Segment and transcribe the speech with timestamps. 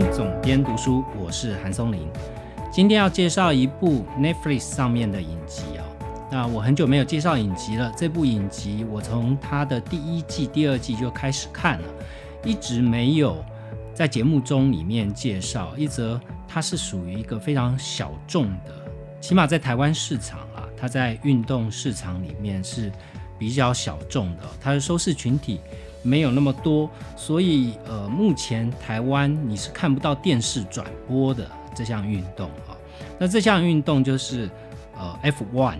[0.00, 2.08] 总编读书，我是韩松林。
[2.70, 5.84] 今天要介绍一部 Netflix 上面的影集哦。
[6.30, 11.88] 那我很久没有介绍影集了，这部影集我从它的第一季、第二季就开始看了，
[12.44, 13.44] 一直没有
[13.92, 15.74] 在节目中里面介绍。
[15.76, 18.72] 一则它是属于一个非常小众的，
[19.20, 22.90] 起码在台湾市场啊，它在运动市场里面是
[23.38, 25.60] 比较小众的，它的收视群体。
[26.02, 32.76] 没有那么多，所以呃，目前台湾你是看不到电视转播的这项运动啊。
[33.18, 34.50] 那这项运动就是
[34.96, 35.76] 呃 F1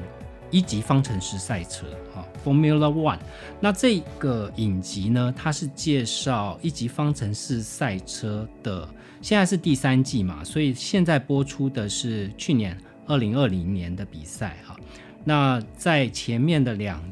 [0.51, 3.19] 一级方程式赛车啊，Formula One。
[3.61, 8.89] 那这个影集呢，它是介绍一级方程式赛车的，
[9.21, 14.77] 现在是第三季嘛，所以现在播出的是去年二零二零年的比赛哈。
[15.25, 17.03] 那在前面的两。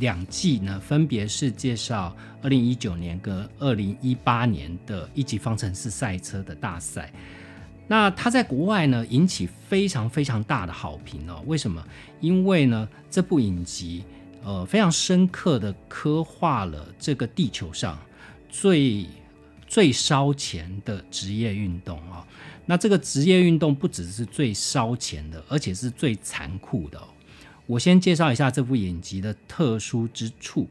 [0.00, 7.12] 两季呢，分别是介绍二零一九年跟二零一八年的一级方程式赛车的大赛。
[7.86, 11.42] 那它在国外呢引起非常非常大的好评哦。
[11.46, 11.84] 为什么？
[12.20, 14.04] 因为呢这部影集
[14.44, 17.98] 呃非常深刻的刻画了这个地球上
[18.48, 19.06] 最
[19.66, 22.26] 最烧钱的职业运动啊。
[22.64, 27.00] 那这个职业运动不只是最烧钱的，而且是最残酷的。
[27.66, 30.68] 我先介绍一下这部影集的特殊之处。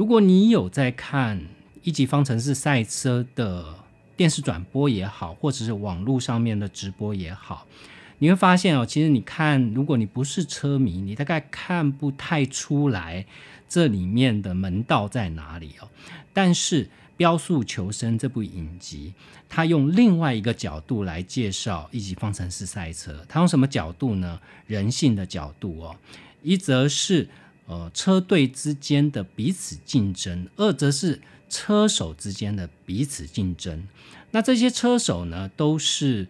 [0.00, 1.38] 如果你有在看
[1.82, 3.66] 一级方程式赛车的
[4.16, 7.66] 电视转播也好，或者是网络上面的直播也好，
[8.16, 13.26] 你会发现哦，其实你看，如果你不是车迷，你大概看不太出来
[13.68, 15.88] 这里面的门道在哪里哦。
[16.32, 16.86] 但是
[17.18, 19.12] 《标速求生》这部影集，
[19.50, 23.22] 它用另外一个角度来介绍一级方程式赛车。
[23.28, 24.40] 它用什么角度呢？
[24.66, 25.94] 人性的角度哦。
[26.42, 27.28] 一则是
[27.70, 33.86] 呃车队之间的彼此竞争，二则是车手之间的彼此竞争。
[34.32, 36.26] 那这些车手呢，都是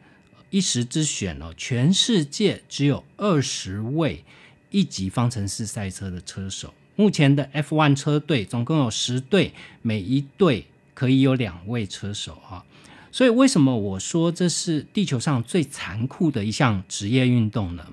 [0.50, 1.54] 一时之选哦。
[1.56, 4.22] 全世界只有二十位
[4.70, 6.74] 一级方程式赛车的车手。
[6.96, 12.66] 目前的 F1 车队总共有十队，每一队可以有两位车手哈。
[13.10, 17.86] 所以为什么我说这是地球上最残酷的一项职业运动呢？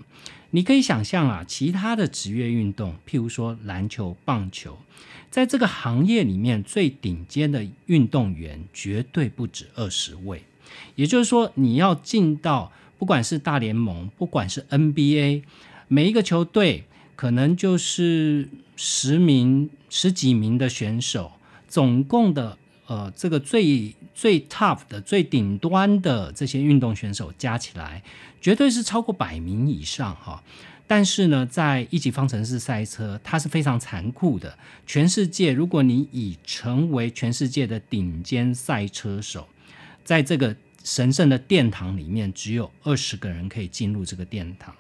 [0.52, 4.78] 你可以想象啊，其他的职业运动，譬如说篮球、棒球，
[5.30, 10.44] 在这个行业里面最顶尖的运动员绝对不止二十位。
[10.96, 15.44] 也就是说，你要进到不管是大联盟，不管是 NBA，
[15.88, 16.86] 每一个球队
[17.16, 21.34] 可能就是十名、十几名的选手，
[21.68, 28.02] 总共的呃这个最最 tough 的、最顶端的这些运动选手加起来。
[28.40, 30.42] 绝对是超过百名以上哈，
[30.86, 34.58] 但是呢，在一级方程式赛车，它是非常残酷的。
[34.86, 39.48] 全世界，如果你已成为全世界的顶尖赛车手，
[40.06, 44.74] 在这个神圣的殿堂里面，只有二十个人可以进入这个殿堂。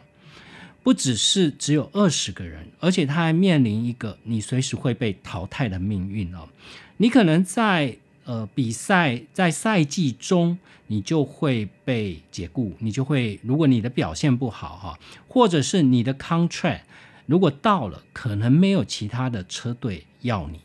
[0.83, 6.47] 不只是只有二十个人，而且他还面临一个你随时会被淘汰的命运哦。
[6.97, 7.97] 你可能在。
[8.29, 14.99] 呃，比赛在赛季中，你就会被解雇，你就会，如果你的表现不好哈，
[15.29, 16.81] 或者是你的 contract
[17.25, 20.59] 如果到了，可能没有其他的车队要你，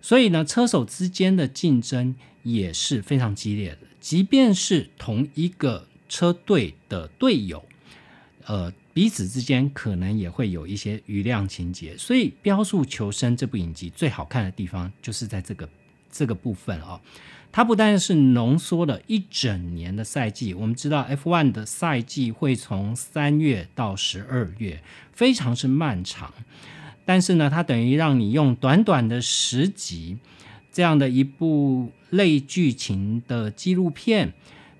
[0.00, 7.64] 所以呢，车手之间的竞争也是非常激烈的，即便是同一个车队的队友，
[8.44, 15.68] 呃，彼此之间可能也会有一些余量情节，所以《标速求生》这部影集最好看的地方就是在这个。
[16.10, 16.98] 这个部分哦，
[17.52, 20.54] 它不但是浓缩了一整年的赛季。
[20.54, 26.32] 我们知道 F1 的赛季会从三月到十二月，非常是漫长。
[27.04, 30.16] 但是呢，它等于让你用短短的十集
[30.72, 34.32] 这样的一部类剧情的纪录片，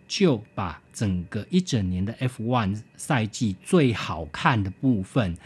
[0.08, 5.36] 就把整个一整年的 F1 赛季最好看的部分，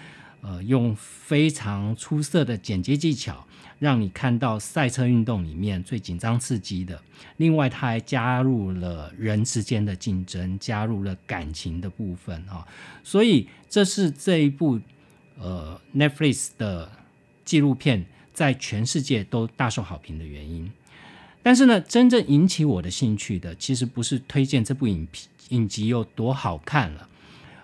[0.40, 3.46] 呃，用非常出色的剪接技巧。
[3.78, 7.00] 让你看到赛车运动里面最紧张刺激的。
[7.38, 12.68] 另外，它还加入了人之间的竞争，加入了感情的部分啊。
[13.02, 14.78] 所以，这是这一部
[15.38, 16.92] 呃 Netflix 的
[17.42, 18.04] 纪录片
[18.34, 20.70] 在全世界都大受好评的原因。
[21.42, 25.06] 但是呢，真正引起我的兴趣的，其实不是推荐这部影
[25.50, 27.08] 影集有多好看了，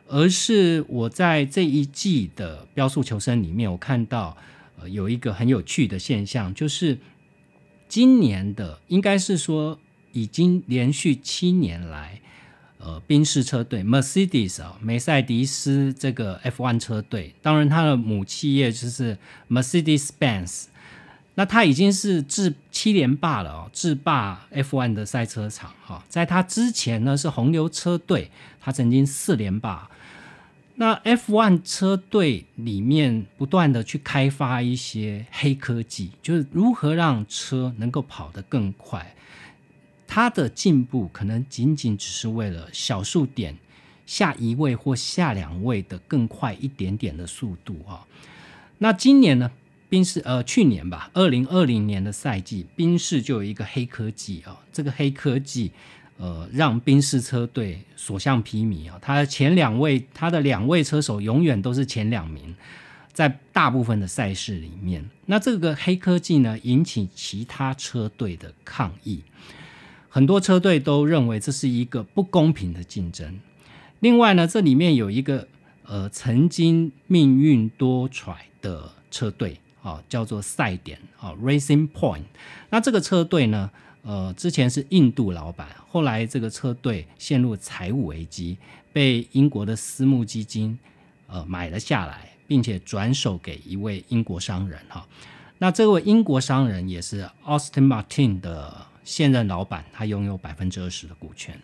[0.08, 4.36] 而是我在这一季的《标速求生》里面，我看到。
[4.78, 6.98] 呃，有一个很有趣的现象，就是
[7.88, 9.80] 今年的应该是说
[10.12, 12.20] 已经连续七年来，
[12.76, 19.16] 呃，宾士车队 Mercedes 啊，梅赛迪斯这个 F1 车队，当然它的母企业就是
[19.48, 20.64] Mercedes-Benz，
[21.36, 26.02] 那它已经是制七连霸了哦，制霸 F1 的赛车场哈。
[26.08, 29.88] 在它之前呢是红牛车队，它曾经四连霸。
[30.76, 39.14] 那 F1 车队里面不断的去开发一些黑科技，就是如何让车能够跑得更快。
[40.06, 43.56] 它的进步可能仅仅只是为了小数点
[44.06, 48.06] 下一位或下两位的更快一点点的速度啊。
[48.78, 49.50] 那今年呢，
[49.88, 55.72] 宾士呃去年吧，二零二零年的赛季，宾士就有一个黑科技啊，这个黑科技。
[56.18, 58.98] 呃，让宾士车队所向披靡啊！
[59.02, 62.56] 他前两位，他的两位车手永远都是前两名，
[63.12, 65.04] 在大部分的赛事里面。
[65.26, 69.20] 那这个黑科技呢，引起其他车队的抗议，
[70.08, 73.38] 很多车队都认为这是一个不公平的竞争。
[74.00, 75.46] 另外呢，这里面有一个
[75.84, 82.24] 呃曾经命运多舛的车队啊，叫做赛点啊，Racing Point。
[82.70, 83.70] 那这个车队呢？
[84.02, 88.56] 呃，之前是印度老板，后来这个车队陷入财务危机，
[88.92, 90.78] 被英国的私募基金
[91.26, 95.04] 呃买了下来，并且转手给一位英国商人哈。
[95.58, 101.60] 那这位英国商人也是 Austin Martin 的现任老板，他拥有百分之二十的股权。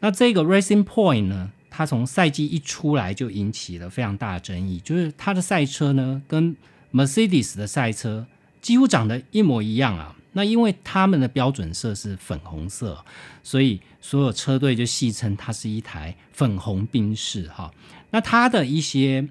[0.00, 6.56] 那这个 Racing Point 呢，他从赛季一出来就引起了非常大的争议，就是他的赛车呢跟
[6.92, 8.26] Mercedes 的赛车
[8.60, 10.16] 几乎长得一模一样啊。
[10.32, 13.02] 那因为他们的标准色是粉红色，
[13.42, 17.72] 所以所有车队就戏称它是一台粉红宾士哈。
[18.10, 19.26] 那它的一些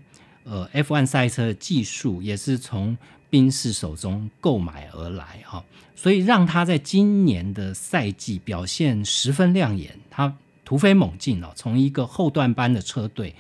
[0.46, 2.98] 呃 F1 赛车的技术也是从
[3.30, 5.64] 宾士手中购买而来哈，
[5.96, 13.36] 所以让它在今年的赛季表现十分亮眼，它突飞猛进哦，从一个后段班的车队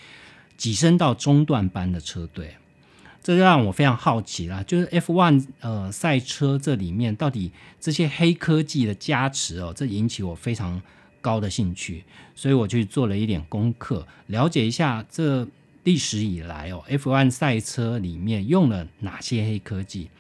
[0.56, 2.56] 跻身到中段班的车队。
[3.26, 10.80] 这就让我非常好奇啦，就是 F1 呃赛车这里面到底这些黑科技的加持哦，这引起我非常
[11.22, 12.04] 高的兴趣，
[12.36, 15.48] 所以我去做了一点功课，了解一下这
[15.84, 20.12] 历史以来哦 F1 赛车里面用了哪些黑科技。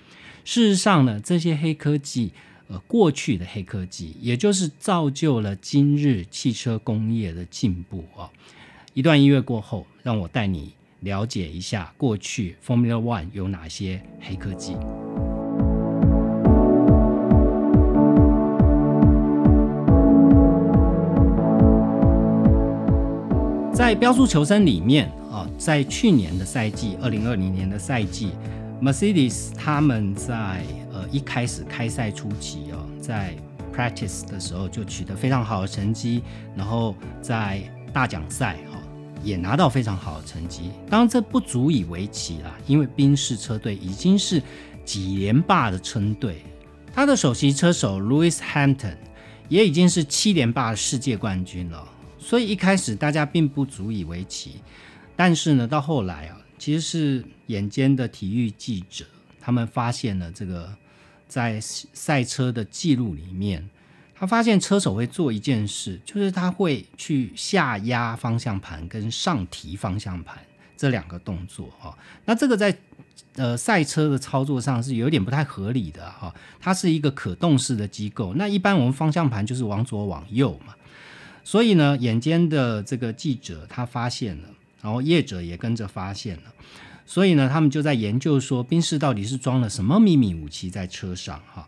[0.43, 2.31] 事实上呢，这些黑科技
[2.69, 8.31] 呃过去的黑科技，也就是造就了今日汽车工业的进步啊。
[8.95, 10.73] 一段音乐过后，让我带你。
[11.05, 14.75] 了解一下过去 Formula One 有哪些黑科技。
[23.71, 28.31] 在标速求生里面啊，在去年的赛季，二零二零年的赛季
[28.81, 33.35] ，Mercedes 他们在呃一开始开赛初期哦，在
[33.71, 36.23] practice 的时候就取得非常好的成绩，
[36.55, 37.61] 然后在
[37.93, 38.57] 大奖赛。
[39.25, 44.39] 也拿到非常好的成绩，当然这不足以为奇啦，因为宾士车队已经是
[44.85, 46.43] 几连霸的称队，
[46.93, 48.95] 他的首席车手 Louis Hampton
[49.49, 51.83] 也已经是七连霸的世界冠军了，
[52.19, 54.61] 所以一开始大家并不足以为奇，
[55.15, 59.05] 但是呢，到后来啊，其实是眼尖的体育记者，
[59.41, 60.71] 他们发现了这个
[61.27, 63.67] 在赛车的记录里面。
[64.25, 70.37] 发现车手会做一件事，就是他会去下压方向盘跟上提方向盘
[70.77, 71.97] 这两个动作哈。
[72.25, 72.77] 那这个在
[73.35, 76.33] 呃赛车的操作上是有点不太合理的哈。
[76.59, 80.73] 它是一个可动式的机构，那一般我们方向盘就是往左往右嘛。
[81.43, 84.49] 所以呢，眼尖的这个记者他发现了，
[84.81, 86.53] 然后业者也跟着发现了，
[87.05, 91.67] 所以呢，他们就在研究说，宾士到底是装了什么秘密武器在车上哈。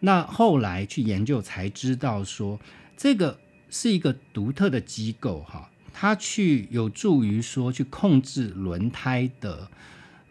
[0.00, 2.60] 那后来去研究才知道，说
[2.96, 3.38] 这个
[3.70, 9.68] 是一个独特的机构哈，它去有助于说去控制轮胎的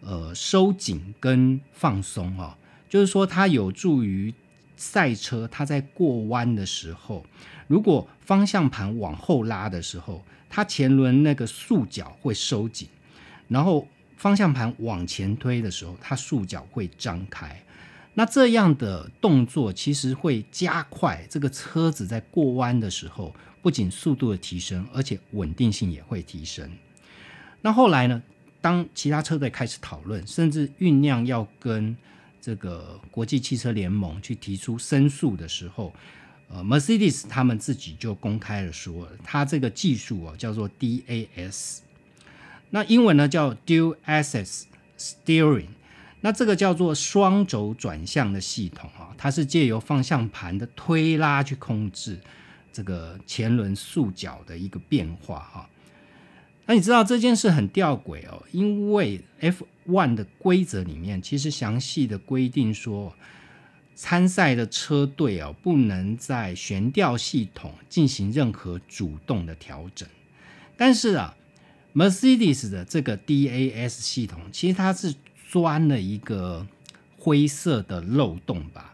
[0.01, 2.55] 呃收紧跟放松哦，
[2.88, 4.34] 就是说它有助于
[4.75, 7.25] 赛车，它在过弯的时候，
[7.67, 12.88] 如果方向盘往后拉的时候，它前轮那个束角会收紧，
[13.48, 17.60] 然后方向盘往前推的时候，它束角会张开。
[18.13, 26.70] 那这样的动作其实会加快这个车子在过弯的时候，不仅速度的提升，而且稳定性也会提升。
[27.62, 28.22] 那后来呢？
[28.62, 31.93] 当其他车队开始讨论，甚至酝酿要跟
[32.39, 35.93] 这个国际汽车联盟去提出申诉的时候，
[36.48, 41.79] 呃，Mercedes 他们自己就公开了说，它这个技术哦叫做 DAS，
[42.70, 44.63] 那英文呢叫 Dual Axis
[44.98, 45.67] Steering。
[46.25, 52.18] 那这个叫做双轴转向的系统啊，它是借由方向盘的推拉去控制
[52.72, 55.70] 这个前轮束角的一个变化哈。
[56.65, 63.13] 那你知道这件事很吊诡哦，因为 F1 的规则里面其实详细的规定说，
[63.94, 70.08] 参赛的车队哦不能在悬吊系统进行任何主动的调整。
[70.77, 71.36] 但是啊
[71.94, 75.13] ，Mercedes 的这个 DAS 系统其实它是
[75.53, 76.65] 钻了一个
[77.15, 78.91] 灰色的漏洞吧。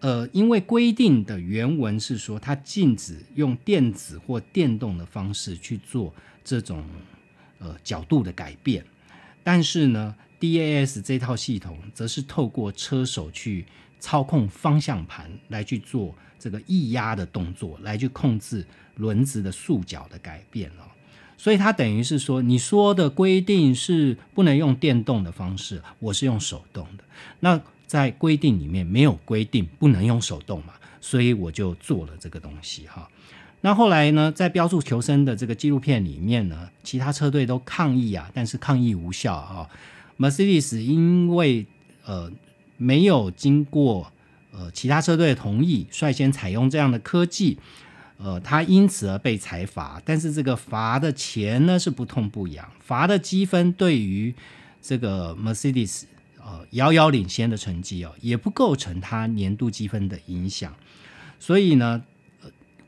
[0.00, 6.84] 呃，因为规定的原文是说，它禁止用电子或电动的方式去做这种
[7.58, 8.84] 呃角度的改变，
[9.42, 13.64] 但是呢，DAS 这套系统则是透过车手去
[13.98, 20.84] 操控方向盘来去做这个液压的动作，来去控制轮子的束角的改变哦。
[21.40, 27.04] 所以它等于是说，你说的规定是不能用电动的方式，我是用手动的，
[27.40, 27.60] 那。
[27.90, 33.10] 在规定里面没有规定不能用手动嘛，所以我就做了这个东西哈。
[33.62, 39.68] 那后来呢，在标注求生的这个纪录片里面呢，其他车队都抗议啊，但是抗议无效啊。
[40.20, 41.66] Mercedes 因为
[42.04, 42.30] 呃
[42.76, 44.12] 没有经过
[44.52, 47.58] 呃其他车队的同意，率先采用这样的科技，
[48.22, 50.00] 呃，他因此而被裁罚。
[50.04, 54.34] 但是这个罚的钱呢是不痛不痒，罚的积分对于
[54.82, 56.02] 这个 Mercedes。
[56.42, 60.74] 呃，遥遥领先的成绩哦，也不构成他年度积分的影响。
[61.38, 62.02] 所以呢，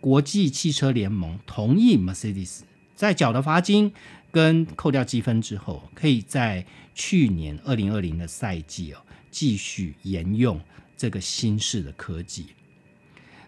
[0.01, 2.63] 国际汽车联盟同意 Mercedes
[2.97, 3.93] 在缴了罚金
[4.33, 10.59] 跟扣掉积分之后，可以在去年二零二零的赛季哦，继续沿用
[10.97, 12.47] 这个新式的科技。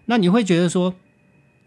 [0.05, 0.95] 那你会觉得说，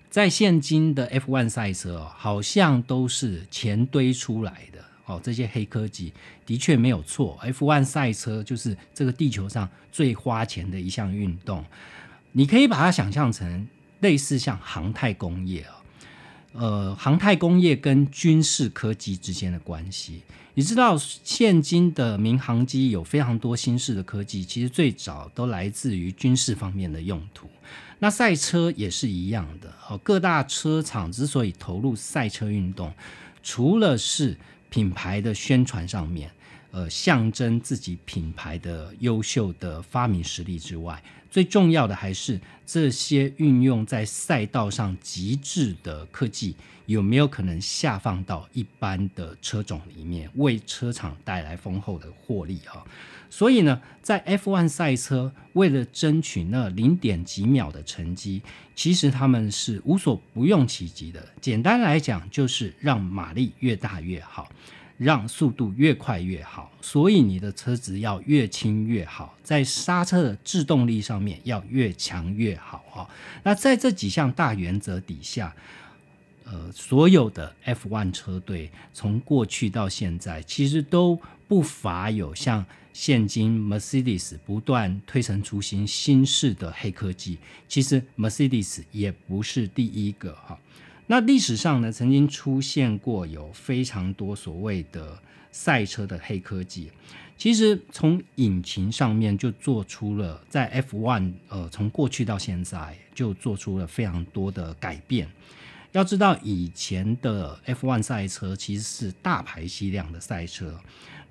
[0.10, 4.84] 在现今的 F1 赛车哦，好像都是钱堆出来的。
[5.06, 6.12] 哦，这些黑科技
[6.46, 7.40] 的确没有错。
[7.42, 11.64] F1 赛车就是这个地球上最花钱的一项运动，
[12.34, 13.66] 你可以把它想象成
[14.02, 15.76] 类似像航太工业啊。
[16.52, 20.24] 呃，航太工业跟军事科技之间的关系，
[20.56, 27.48] 你知道，现今的民航机有非常多新式的科技，其实最早都来自于军事方面的用途。
[28.00, 29.74] 那赛车也是一样的。
[29.90, 32.94] 哦，各大车厂之所以投入赛车运动，
[33.42, 34.38] 除了是
[34.70, 36.30] 品牌的宣传上面，
[36.72, 52.84] 呃，象征自己品牌的优秀的发明实力之外，最重要的还是这些运用在赛道上极致的科技有没有可能下放到一般的车种里面，为车厂带来丰厚的获利啊！
[53.30, 58.42] 所以呢，在 F1 赛车为了争取那零点几秒的成绩，
[58.76, 61.26] 其实他们是无所不用其极的。
[61.42, 64.50] 简单来讲，就是让马力越大越好，
[64.98, 66.72] 让速度越快越好。
[66.82, 73.10] 所以你的车子要越轻越好，在刹车的制动力上面要越强越好啊！
[73.44, 75.54] 那在这几项大原则底下。
[76.50, 82.66] 呃，所有的 F1 车队从过去到现在，其实都不乏有像
[83.00, 87.38] 现今 Mercedes 不断推陈出新新式的黑科技。
[87.68, 90.60] 其实 Mercedes 也不是第一个哈。
[91.06, 96.92] 那历史上呢，曾经出现过有非常多所谓的赛车的黑科技。
[97.38, 105.30] 其实从引擎上面就做出了，在 F1 呃，从过去到现在就做出了非常多的改变。
[105.92, 110.80] 要知道，以前的 F1 赛车其实是大排气量的赛车，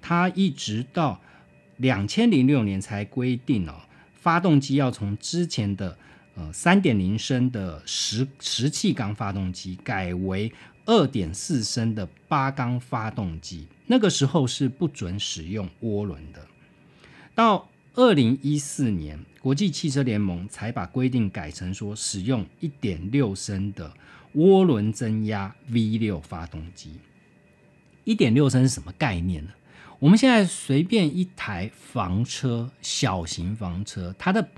[0.01, 1.21] 它一直到
[1.79, 3.75] 两千零六年才规定哦，
[4.15, 5.97] 发动机要从之前的
[6.35, 10.53] 呃三点零升的十十气缸发动机改为
[10.85, 16.47] 二点四升的八缸发动机，那个时候是不准使用涡轮的。
[17.35, 23.93] 到二零一四年，国际汽车联盟才把规定改成说使用一点六升的。
[24.35, 27.01] 涡轮增压 V 六发动机，
[28.05, 29.51] 一点六升是什么概念呢？
[29.99, 34.49] 我们现在随便一台房车，小型房车，它的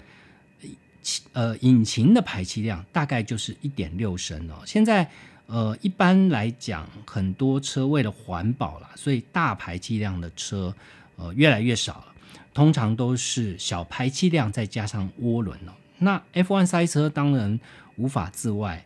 [1.33, 4.62] 呃引擎的排气量大概就是一点六升哦。
[4.66, 5.09] 现在
[5.47, 10.75] 呃一般来讲，很多车为了环保啦，所以大排气量的车
[11.16, 12.07] 呃越来越少了，
[12.52, 15.73] 通常都是小排气量再加上涡轮哦。
[15.99, 17.59] 那 F1 赛车当然
[17.97, 18.85] 无法自外。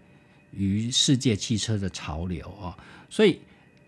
[0.54, 2.76] 于世界汽车的潮流啊，
[3.09, 3.40] 所以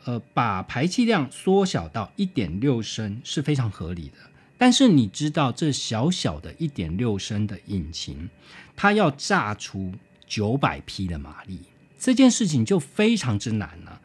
[0.04, 4.18] 呃，把排气量缩小到一点六升是非常合理的。
[4.56, 8.28] 但是你知道，这小小的一点六升的引擎，
[8.76, 9.92] 它要炸出
[10.26, 11.58] 九百匹的马力，
[11.98, 14.00] 这件事情就非常之难了。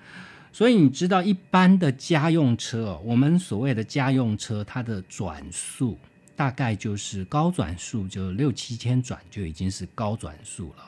[0.52, 5.98] 所以你知道，一般的家用车，我们所谓的家用车，它的转速
[6.36, 10.84] 大概就是高转速，就六七千转就已经是高转速了。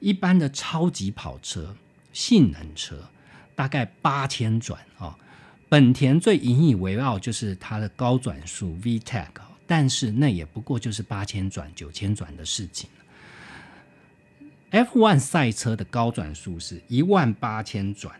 [0.00, 1.76] 一般的超级跑车、
[2.12, 3.02] 性能车，
[3.58, 5.18] 大概八千转啊。
[5.68, 9.26] 本田最引以为傲就是它的高转速 VTEC，
[9.66, 12.88] 但是那也不过就是八千转、九千转的事情。
[14.70, 18.14] F1 赛车的高转速是一万八千转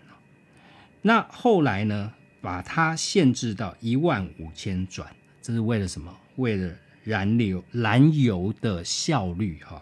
[1.03, 5.09] 那后来呢，把它限制到一万五千转，
[5.41, 6.13] 这是为了什么？
[6.35, 9.81] 为了燃油燃油的效率哈。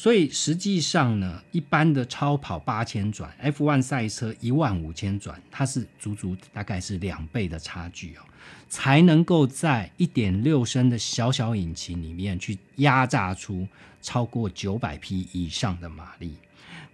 [0.00, 8.22] 所以实际上呢，一般的超跑八千转，F1 赛车一万五千转，它是足足大概是两倍的差距哦，
[8.66, 13.68] 才能够在一点六升的小小引擎里面去压榨出
[14.00, 16.34] 超过九百匹以上的马力。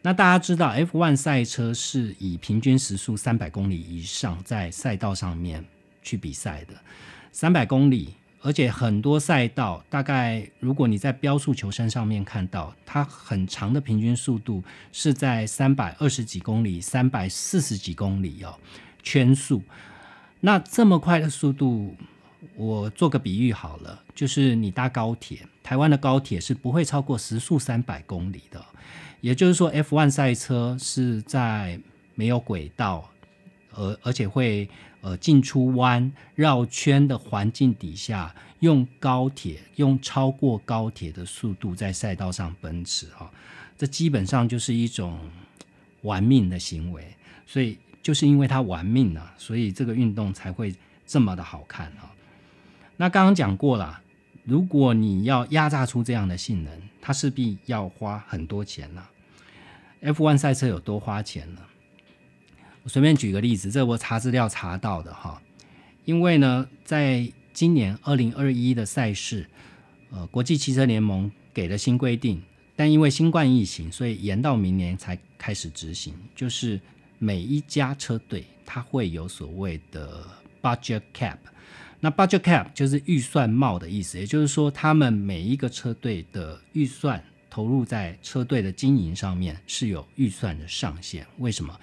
[0.02, 5.64] 那大家知道，F1 赛车是以平均时速三百公里以上在赛道上面
[6.02, 6.75] 去比赛的，
[7.30, 8.16] 三百公里。
[8.47, 14.62] 而且很多赛道，大概如果你在标速求生上面看到，它很长的平均速度
[14.93, 18.55] 是在三百二十几公里、三百四十几公里哦，
[19.03, 19.61] 圈速。
[20.38, 21.97] 那这么快的速度，
[22.55, 28.65] 我做个比喻好了，就是你搭高铁，台湾的高铁是不会超过时速三百公里的。
[29.21, 31.81] 也就是说，F1 赛车是在
[32.15, 33.11] 没有轨道，
[33.73, 34.71] 而而且会。
[35.06, 43.30] 呃，进出弯、绕圈的环境底下，用高铁用超过高铁的速度在赛道上奔驰哈，
[43.78, 45.20] 这基本上就是一种
[46.02, 47.14] 玩命的行为。
[47.46, 50.75] 所以就是因为他玩命啊，所以这个运动才会
[51.06, 52.10] 这么的好看啊。
[52.96, 54.00] 那刚刚讲过了，
[54.42, 59.08] 如果你要压榨出这样的性能，它势必要花很多钱了。
[60.02, 61.60] F1 赛车有多花钱呢？
[62.88, 65.40] 随便举个例子，这我查资料查到的哈。
[66.05, 69.49] 因为呢，在今年二零二一的赛事，
[70.11, 72.40] 呃，国际汽车联盟给了新规定，
[72.76, 76.14] 但因为新冠疫情，所以延到明年才开始执行。
[76.35, 76.81] 就是
[77.19, 80.25] 每一家车队它会有所谓的
[80.63, 81.39] budget cap，
[81.99, 91.26] 那 budget cap 就是预算帽的意思，也就是说，他们每一个车队的预算投入在车队的经营上面是有预算的上限。
[91.39, 91.76] 为什么？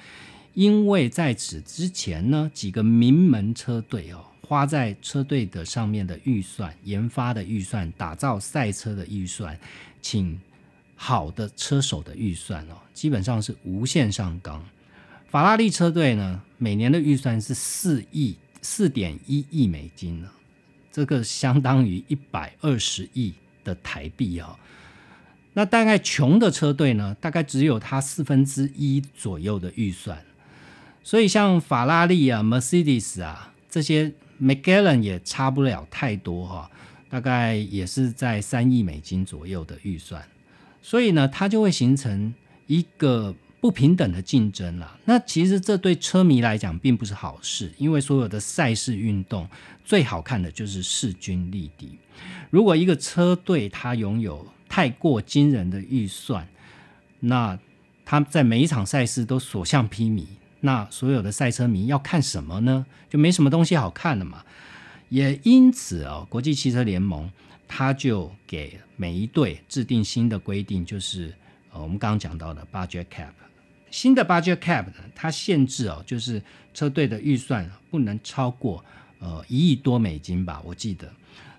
[0.54, 9.58] 因为在此之前呢，几个名门车队哦，花在车队的上面的预算、研发的预算、打造赛车的预算、
[10.02, 10.40] 请
[10.96, 14.64] 好的车手的预算哦，基本上是无限上纲。
[15.28, 20.30] 法拉利车队呢，每年的预算是四亿四点一亿美金呢，
[20.92, 24.56] 这个相当于一百二十亿的台币哦。
[25.54, 30.24] 那大概穷的车队呢，大概只有它四分之一左右的预算。
[31.04, 36.72] 所以像法拉利啊、Mercedes 啊这些 m c g a l l a n 也差不了太多哈，
[37.10, 40.24] 大概也是在三亿美金左右的预算。
[40.82, 42.34] 所以呢，它就会形成
[42.68, 44.98] 一个不平等的竞争了。
[45.06, 49.48] 那其实这对车迷来讲并不是好事，因为所有的赛事运动
[49.86, 51.98] 最好看的就是势均力敌。
[52.50, 56.48] 如果一个车队它拥有太过惊人的预算，
[57.20, 57.58] 那
[58.06, 60.26] 他在每一场赛事都所向披靡。
[60.66, 62.86] 那所有的赛车迷要看什么呢？
[63.10, 64.46] 就没什么东西好看了嘛。
[65.10, 67.30] 也因此啊，国际汽车联盟
[67.68, 71.34] 他就给每一队制定新的规定，就是
[71.74, 73.34] 呃我们刚刚讲到的 budget cap。
[73.92, 76.42] 新的 budget cap 呢，它限制哦，就是
[76.74, 78.84] 车队的预算不能超过
[79.20, 81.12] 呃一亿多美金吧，我记得。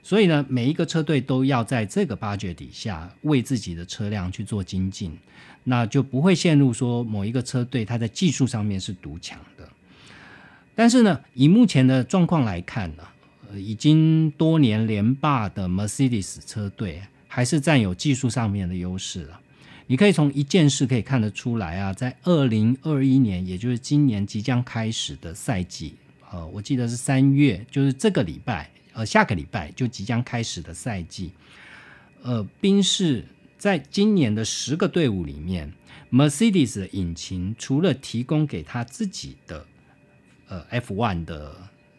[0.02, 5.16] 所以呢，每一个车队都要在这个 budget 底下为自己的车辆去做精进。
[5.66, 9.66] 那就不会陷入说某一个车队它在技术上面是独强的，
[10.74, 13.02] 但是呢，以目前的状况来看呢，
[13.48, 19.40] 呃，已经多年连霸的 Mercedes 车队还是占有技术上面的优势了。
[19.86, 25.94] 你可以从一件事可以看得出来啊，在二零二一年，也就是今年即将开始的赛季，
[26.30, 31.30] 呃，我记得是三月，就是这个礼拜，呃，下个礼拜就即将开始的赛季，
[32.22, 33.24] 呃，宾士。
[33.64, 35.72] 在今年的十个队伍里面
[36.12, 39.66] ，Mercedes 的引擎除了提供给他自己的
[40.48, 41.56] 呃 F1 的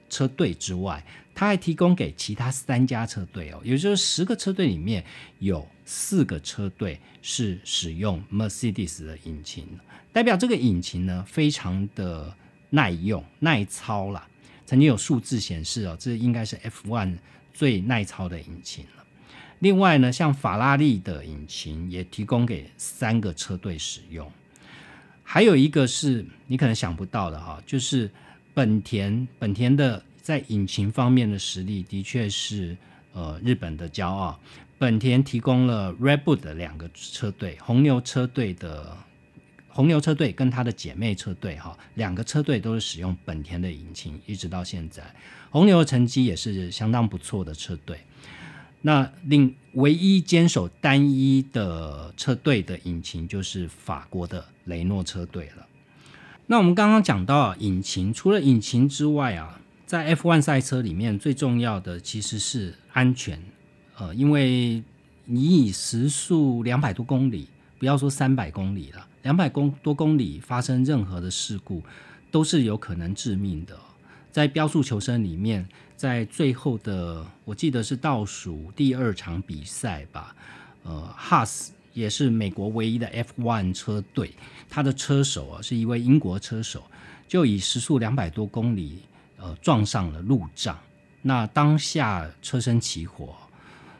[0.07, 5.03] 车队之外，他还提供给其他三家车队哦，也就是十个车队里面
[5.39, 9.67] 有四个车队是使用 Mercedes 的引擎，
[10.13, 12.31] 代表这个引擎呢非常的
[12.69, 14.27] 耐用、耐操啦。
[14.67, 17.17] 曾经有数字显示哦，这应该是 F1
[17.55, 18.85] 最耐操的引擎。
[19.65, 24.31] 另外呢，像法拉利的引擎也提供给三个车队使用，
[25.23, 28.07] 还有一个是你可能想不到的哈，就是
[28.53, 32.77] 本田，本田的在引擎方面的实力的确是
[33.13, 34.39] 呃日本的骄傲。
[34.77, 38.95] 本田提供了 Red Bull 的两个车队，红牛车队的
[39.67, 45.01] 红牛车队跟它的姐妹车队哈，两个车队都是使用本田的引擎，一直到现在，
[45.49, 47.97] 红牛的成绩也是相当不错的车队。
[48.85, 55.65] 那另唯一坚守单一的车队的引擎就是法国的雷诺车队了。
[56.45, 63.41] 那我们刚刚讲到引擎，除了引擎之外啊，在 F1 赛车里面最重要的其实是安全。
[63.97, 64.83] 呃，因为
[65.25, 67.47] 你以时速两百多公里，
[67.79, 71.81] 不要说三百公里了，两百公多公里发生任何的事故，
[72.29, 73.75] 都是有可能致命的。
[74.31, 80.35] 在标速求生里面，在最后的我记得是倒数第二场比赛吧，
[80.83, 84.31] 呃，哈斯也是美国唯一的 F1 车队，
[84.69, 86.83] 他的车手啊是一位英国车手，
[87.27, 89.03] 就以时速两百多公里，
[89.37, 90.77] 呃，撞上了路障，
[91.21, 93.35] 那当下车身起火。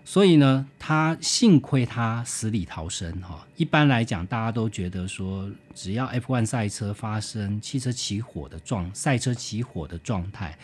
[0.08, 3.43] 所以呢，他幸亏他死里逃生哈。
[3.55, 10.55] 一般来讲，大家都觉得说，只要 F1 赛车发生汽车起火的状，赛车起火的状态，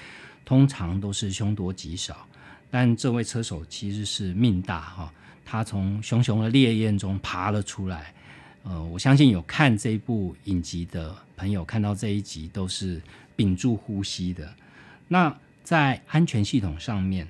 [0.45, 2.27] 通常都是凶多吉少。
[2.69, 5.13] 但这位车手其实是命大哈，
[5.45, 8.13] 他从熊熊的烈焰中爬了出来。
[8.63, 13.01] 呃，我相信有看这部影集的朋友，看到这一集都是
[13.35, 14.53] 屏住呼吸的。
[15.07, 17.27] 那在安全系统上面。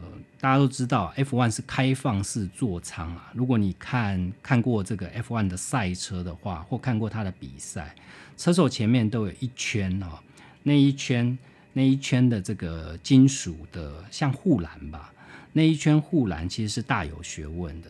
[0.00, 0.04] 呃，
[0.40, 3.32] 大家都知道，F1 是开放式座舱啊。
[3.34, 7.96] 如果你看看过这个 F1 的赛车的话，或看过它的比赛，
[8.36, 10.20] 车手前面都有一圈哦，
[10.62, 11.36] 那一圈
[11.72, 15.12] 那一圈的这个金属的像护栏吧，
[15.52, 17.88] 那一圈护栏其实是大有学问的，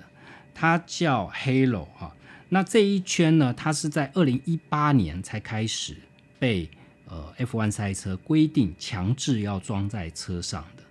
[0.55, 2.15] 它叫 Halo 哈。
[2.51, 5.97] 那这一圈呢，它是在二零一八年才开始
[6.39, 6.69] 被
[7.07, 10.83] 呃 F1 赛车规定强制要装在车上的。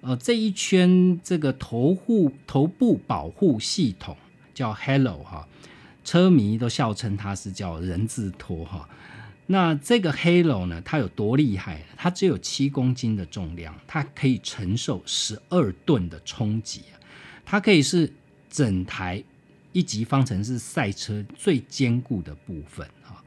[0.00, 4.16] 呃，这一圈这个头护头部保护系统
[4.52, 5.46] 叫 Hello 哈，
[6.04, 8.88] 车迷都笑称它是叫人字拖哈。
[9.46, 11.82] 那这个 halo 呢，它有多厉害？
[11.96, 16.82] 它只有七公斤的重量，它可以承受十二吨的冲击
[17.44, 18.12] 它可以是
[18.48, 19.22] 整台
[19.72, 23.22] 一级方程式赛车最坚固的部分啊。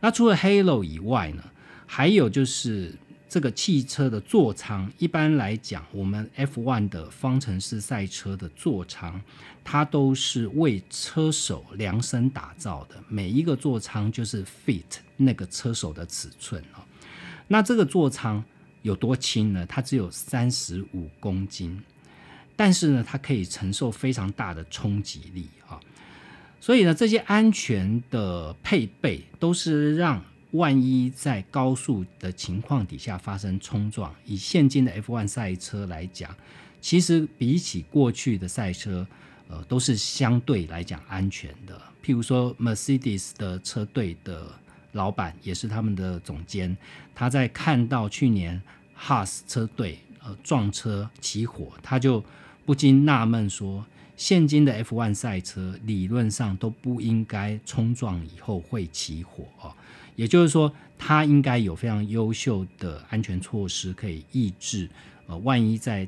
[0.00, 1.42] 那除了 halo 以外呢，
[1.86, 2.94] 还有就是。
[3.30, 9.22] 这个汽车的座舱，一般来讲，我们 F1 的方程式赛车的座舱，
[9.62, 14.82] 它都是为车手量身打造的，每一个座舱就是 fit
[15.16, 16.82] 那个车手的尺寸哦。
[17.46, 18.42] 那这个座舱
[18.82, 19.64] 有多轻呢？
[19.64, 21.80] 它只有三十五公斤，
[22.56, 25.78] 但是呢，它可以承受非常大的冲击力啊。
[26.60, 30.20] 所以呢，这些安全的配备都是让。
[30.52, 36.34] 万一在高速的情况底下发生冲撞，以现今的 F1 赛车来讲，
[36.80, 39.06] 其实比起过去的赛车，
[39.48, 41.80] 呃，都是相对来讲安全的。
[42.02, 44.46] 譬如说，Mercedes 的车队的
[44.92, 46.76] 老板也是他们的总监，
[47.14, 48.60] 他在看到去年
[48.98, 52.24] Haas 车队呃撞车起火，他就
[52.64, 53.86] 不禁纳闷说：
[54.16, 59.72] 现今的 F1 赛车理论上都不应该冲撞以后会起火哦。
[60.20, 64.86] 也就是说，它应该有非常优秀的安全措施，可以抑制
[65.26, 66.06] 呃，万一在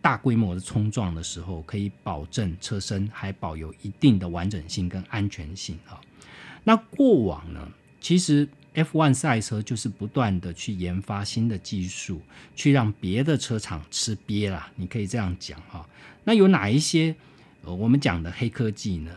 [0.00, 6.00] 大规模的冲撞的时候，可以保证车身还保有一定的完整性跟安全性啊。
[6.64, 7.68] 那过往呢，
[8.00, 12.22] 其实 F1 赛车就是不断的去研发新的技术，
[12.56, 15.86] 去让别的车厂吃瘪啦，你可以这样讲哈。
[16.24, 17.14] 那有哪一些
[17.66, 19.12] 呃，我们讲的黑科技呢？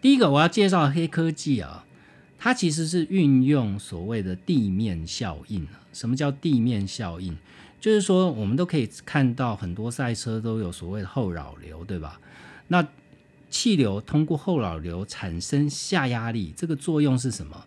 [0.00, 1.84] 第一个我要介绍黑科技啊。
[2.38, 7.36] 它其实是运用所谓的地面效应什么叫地面效应？
[7.80, 12.20] 就是说，我们都可以看到很多赛车都有所谓的后扰流，对吧？
[12.68, 12.86] 那
[13.50, 17.64] 气流通过后扰流产生下压力，这个作用是什么？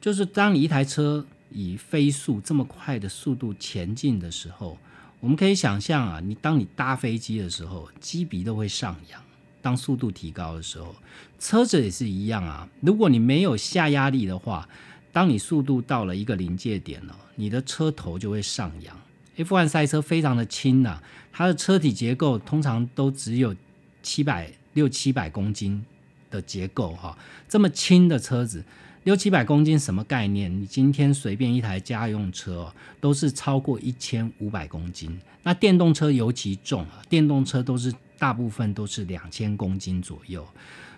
[0.00, 4.78] 就是当你一台车以飞速这么快的速度前进的时候，
[5.20, 9.20] 我们可以想象啊，你当你搭飞机的时候，机鼻都会上扬。
[9.64, 10.94] 当速度提高的时候，
[11.38, 12.68] 车子也是一样啊。
[12.82, 14.68] 如果你没有下压力的话，
[15.10, 18.94] 当你速度到了一个临界点了，你的车头就会上扬。
[19.38, 21.00] F1 赛车非常的轻呐，
[21.32, 23.56] 它的车体结构通常都只有
[24.02, 25.82] 七百六七百公斤
[26.30, 27.16] 的结构哈。
[27.48, 28.62] 这么轻的车子，
[29.04, 30.54] 六七百公斤什么概念？
[30.60, 37.90] 你今天随便一台家用车哦都是超过一千五百公斤，那电动车尤其重啊，电动车都是。
[38.24, 40.48] 大部分都是两千公斤左右，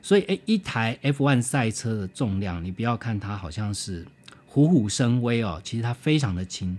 [0.01, 4.07] 所以诶，一台 F1 赛车的重量，你不要看它好像是
[4.47, 6.79] 虎虎生威哦，其实它非常的轻。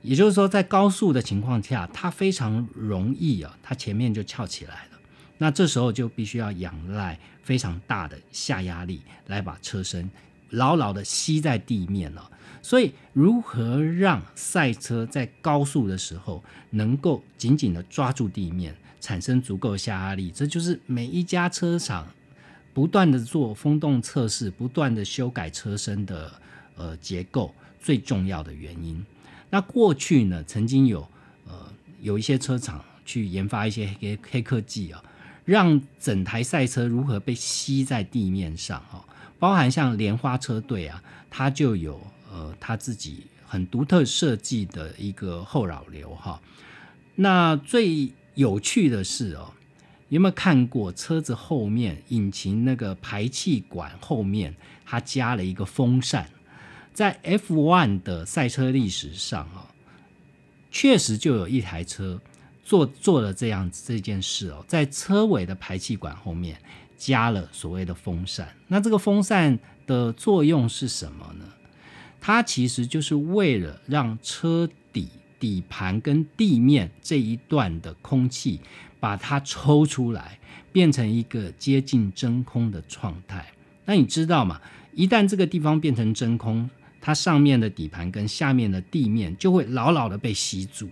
[0.00, 4.98] 也就是说，在高速的情况下，它非常容易啊，它前面就翘起来了。
[5.36, 10.10] 那这时候就必须要仰赖非常大的下压力来把车身
[10.48, 12.30] 牢牢的吸在地面了。
[12.62, 22.08] 所以，如何让赛车在高速的时候能够紧紧的抓住地面，产生足够下压力，这就是每一家车厂
[22.72, 26.32] 不断的做风洞测试、不断的修改车身的
[26.74, 29.04] 呃结构最重要的原因。
[29.50, 31.06] 那过去呢，曾经有
[31.46, 31.52] 呃
[32.00, 35.04] 有一些车厂去研发一些黑黑科技啊，
[35.44, 39.04] 让整台赛车如何被吸在地面上哈，
[39.38, 42.00] 包含像莲花车队啊，它就有。
[42.36, 46.40] 呃，它自己很独特设计的一个后扰流哈。
[47.14, 49.52] 那最有趣的是哦，
[50.08, 56.28] 有没有看过车子后面引擎那个排气管后面，它加了一个风扇？
[56.92, 59.66] 在 F1 的赛车历史上哦，
[60.70, 62.20] 确实就有一台车
[62.62, 66.56] 做做了这样这件事哦，在车尾的排气管后面
[66.96, 68.48] 加了所谓的风扇。
[68.68, 71.44] 那这个风扇的作用是什么呢？
[72.20, 75.08] 它其实就是为了让车底
[75.44, 78.58] 底盘跟地面这一段的空气
[78.98, 80.38] 把它抽出来，
[80.72, 83.44] 变成一个接近真空的状态。
[83.84, 84.58] 那你知道吗？
[84.94, 90.88] 一旦这个地方变成真空，它上面的底盘跟下面的地面就会牢牢的被吸住。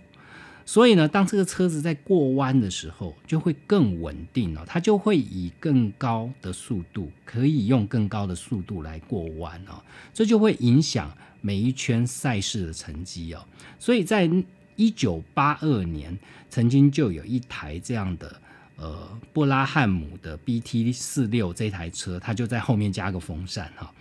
[0.67, 4.63] 所以呢，当这个车子在过弯的时候，就会更稳定了。
[4.67, 9.81] 它就会以更高的速度，可以用更高的速度来过弯哦。
[10.13, 11.11] 这就会影响
[11.43, 13.45] 每一圈赛事的成绩哦。
[13.77, 14.29] 所以在
[14.75, 16.17] 一九八二年，
[16.49, 18.41] 曾经就有一台这样的
[18.77, 23.93] 呃布拉汉姆的 BT 四六这台车，它就在后面加个风扇哈。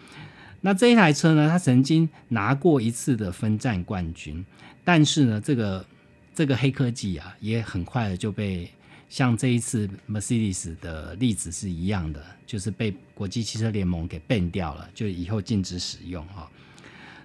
[0.61, 4.47] 那这一台车呢，它曾经拿过一次的分站冠军，
[4.85, 5.85] 但是呢，这个
[6.33, 8.71] 这个黑科技啊，也很快的就被
[9.09, 16.49] 像这一次 Mercedes 的例子是一样的，就是被国际汽车联盟给 ban 掉了，就以后禁止使用哈。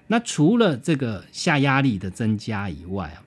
[0.08, 3.24] 那除了这个下压力的增加以外啊，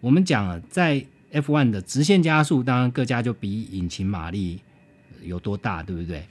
[0.00, 4.60] 我们讲了在 F1 的直线加速，当然各家就比引擎马力
[5.22, 6.26] 有多大，对不对？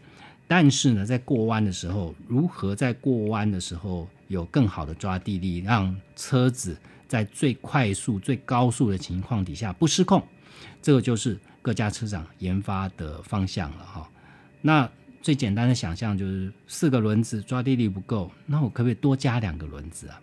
[0.47, 10.21] 但是呢，在过弯的时候，如何在过弯的时候有更好的抓地力，让车子在最快速、最高速的情况底下不失控，
[10.81, 14.09] 这个就是各家车厂研发的方向了哈。
[14.61, 14.89] 那
[15.23, 20.19] 最简单的想象就是四个轮子抓地力不够，那我可不可以多加两个轮子啊？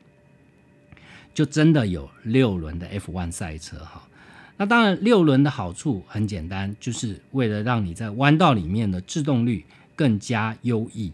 [1.33, 4.07] 就真的有六轮的 F1 赛车哈。
[4.59, 9.65] 那当然，六轮的好处很简单，就是为了让你在弯道里面的制动率
[9.97, 11.11] 更加优异，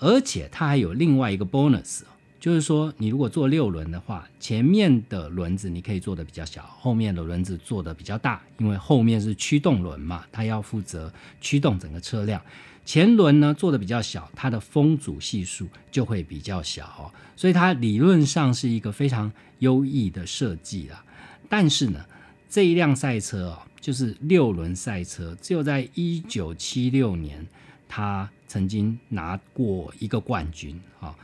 [0.00, 2.00] 而且它还有另外一个 bonus。
[2.40, 12.42] 就是说，你如果做六轮的话，前面的轮子你可以做的比较小，后面的轮子做的比较大，因为后面是驱动轮嘛，它要负责驱动整个车辆。
[12.84, 21.04] 前轮呢做的比较小，它的风阻系数就会比较小，所以它理论上是一个非常优异的设计啦。
[21.48, 22.04] 但是呢，
[22.48, 27.46] 这一辆赛车哦，就是六轮赛车，只有在一九七六年，
[27.88, 31.14] 它曾经拿过一个冠军啊。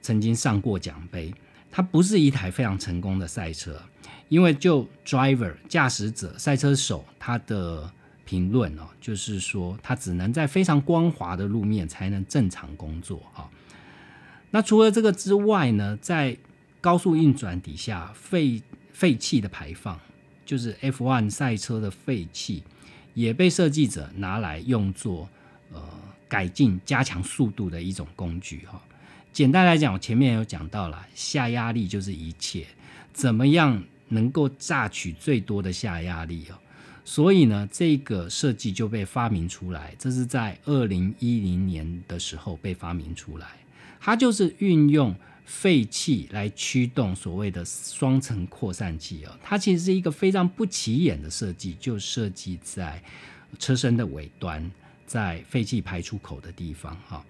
[0.00, 1.32] 曾经上过奖杯，
[1.70, 3.80] 它不是一台非常成功的赛车，
[4.28, 7.88] 因为就 driver 驾驶者赛车手他的
[8.24, 13.50] 评论哦，就是说它只能在非常光滑的路面才能正常工作哈。
[14.50, 16.36] 那除了这个之外呢，在
[16.80, 19.98] 高速运转底下废废气的排放，
[20.44, 22.62] 就是 F1 赛车的废气，
[23.14, 25.28] 也被设计者拿来用作
[25.72, 25.80] 呃
[26.28, 28.80] 改进加强速度的一种工具哈。
[29.32, 32.66] 简单来讲，我前面有讲到了，下压力就是一切，
[33.14, 36.58] 怎么样能够榨取最多的下压力哦？
[37.04, 43.48] 所以呢，这个设计就被发明出来，这是在二零一零年的时候被发明出来。
[44.00, 49.38] 它就是运用废气来驱动所谓的双层扩散器哦。
[49.42, 53.02] 它其实是一个非常不起眼的设计，就设计在
[53.58, 54.70] 车身的尾端，
[55.06, 57.24] 在废气排出口的地方哈。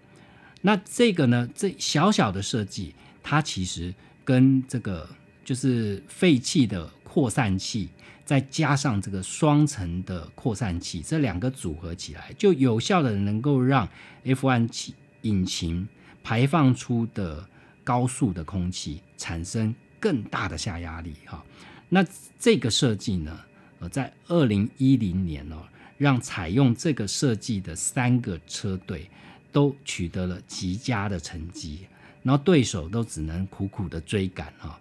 [0.61, 1.48] 那这个呢？
[1.54, 3.92] 这小小的设计，它其实
[4.24, 5.08] 跟这个
[5.44, 7.88] 就是废气的扩散器，
[8.33, 13.87] 再加上这个双层的扩散器，这两个组合起来，就有效的能够让
[14.25, 15.87] F1 引擎
[16.25, 17.47] 排放出的
[17.85, 21.12] 高速的空气产生更大的下压力。
[21.27, 21.45] 哈，
[21.90, 22.03] 那
[22.38, 23.38] 这个设计呢，
[23.81, 25.57] 呃，在二零一零年哦，
[25.99, 29.11] 让采用这个设计的三个车队。
[29.53, 31.87] 都取得了极佳的成绩，
[32.23, 34.81] 然后对手都只能苦苦的追赶哈。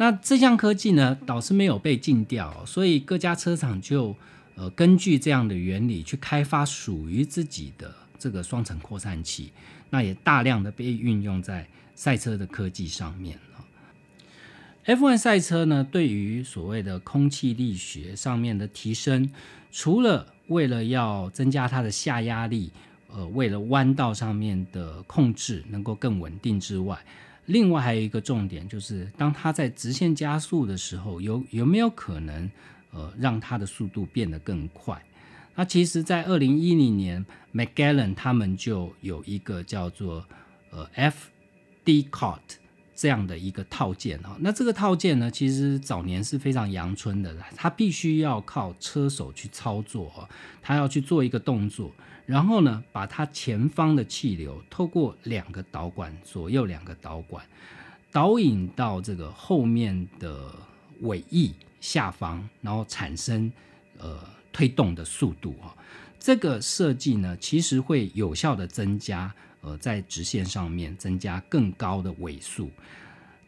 [0.00, 4.16] 那这项科技呢，倒是没有被禁掉，所以各家车厂就
[4.54, 9.52] 呃，根据这样的原理去开发属于自己的这个双层扩散器，
[9.90, 13.38] 那也大量的被运用在赛车的科技上面
[14.86, 19.30] F1 赛车呢，对于所谓的空气力学上面的提升，
[19.70, 22.72] 除了为了要增加它的下压力，
[23.08, 26.98] 呃，为了弯道上面的控制能够更稳定之外，
[27.50, 32.50] 另外还有一个重点就是，当它在直线加速的时候，有有没有可能？
[32.92, 35.00] 呃，让它的速度变得更快。
[35.54, 40.26] 那其实，在二零一零年，McGallen 他们就有一个叫做
[40.70, 40.84] 呃
[41.84, 42.40] FD-Cart
[42.96, 44.36] 这样的一个套件哈。
[44.40, 50.28] 那这个套件呢，其实早年是非常阳春的，它必须要靠车手去操作哦，
[50.60, 51.92] 他要去做一个动作，
[52.30, 57.44] 然后呢，把它前方的气流透过两个导管，左右两个导管
[58.12, 60.50] 导引到这个后面的
[61.00, 61.52] 尾翼。
[61.80, 63.50] 下方，然后产生
[63.96, 64.20] 呃
[64.52, 65.74] 推动的速度啊，
[66.18, 72.70] 这个设计呢，其实会有效的增加呃在直线上面增加更高的尾速，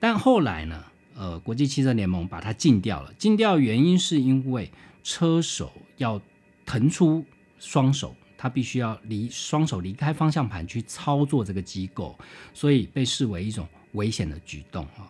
[0.00, 0.82] 但后来呢，
[1.14, 4.72] 呃国际汽车联盟把它禁掉了，禁掉原因是因为
[5.04, 6.18] 车手要
[6.64, 7.22] 腾出
[7.58, 12.18] 双手，他必须要离双手离开方向盘去操作这个机构，
[12.52, 15.06] 所以被视为一种危险的举动啊。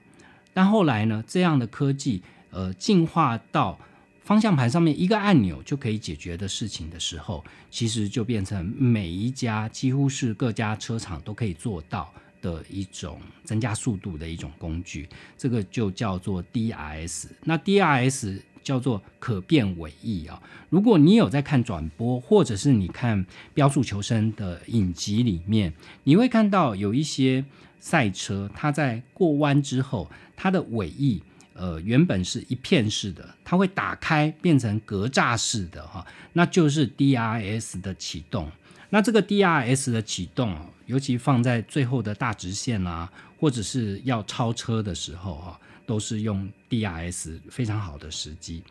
[0.52, 2.22] 但后来呢，这样的科技。
[2.54, 3.78] 呃，进化到
[4.22, 15.08] 方向盘上面一个按钮就可以解决的事情的时候，其实就变成每一家几乎是各家车厂都可以做到的一种增加速度的一种工具。
[15.38, 17.28] 这个就叫做 DRS。
[17.44, 20.42] 那 DRS 叫做可变尾翼啊。
[20.70, 25.72] 如果你有在看转播，或者是你看标速求生的影集里面，
[26.04, 27.44] 你会看到有一些
[27.78, 31.22] 赛车，它在过弯之后，它的尾翼。
[31.54, 38.50] 呃，原本是一片式的，它会打开变成格栅式的哈，那就是 DRS 的启动。
[38.88, 48.62] 那这个 DRS 的启动尤其放在最后的大直线啊，或者是要超车的时候哈，都是用 DRS 非常好的时机。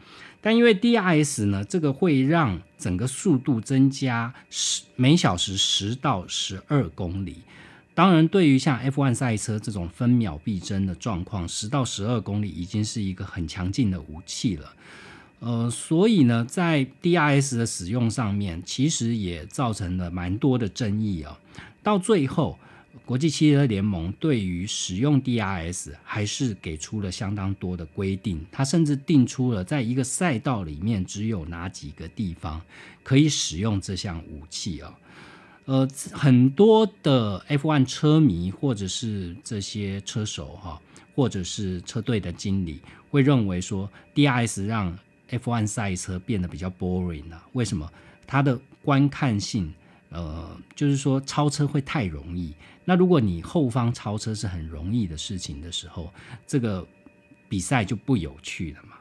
[0.41, 7.38] 但因为 DRS 呢，这个会让整个速度增加十每小时十到十二公里。
[7.93, 14.74] 当然，对于像 F1 赛车这种分秒必争的状况，十到十二公里已经是一个很强劲的武器了。
[15.39, 21.38] 呃，所以呢，在 DRS 的使用上面，其实也造成了蛮多的争议啊。
[21.84, 22.58] 到最后，
[23.06, 32.62] 国际汽车联盟对于使用 DRS 还是给出了相当多的规定，它甚至定出了在一个赛道里面只有哪几个地方
[33.04, 34.97] 可以使用这项武器啊。
[35.65, 40.82] 呃，很多的 F1 车迷或者是这些车手哈，
[41.15, 44.97] 或者是车队的经理会认为说，DRS 让
[45.30, 47.41] F1 赛车变得比较 boring 了。
[47.54, 47.89] 为什么？
[48.27, 49.71] 它的观看性，
[50.10, 52.54] 呃，就是说超车会太容易。
[52.91, 56.13] 那如果你后方超车是很容易的事情的时候，
[56.45, 56.86] 这个
[57.47, 58.95] 比赛就不有趣了嘛。